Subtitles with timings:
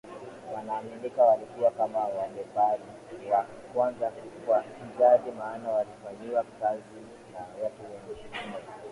[0.55, 2.83] wanaaminika walikuwa kama mabepari
[3.31, 4.05] wa kwanza
[4.47, 7.01] wa kijadi maana walifanyiwa kazi
[7.33, 8.63] na watu wengine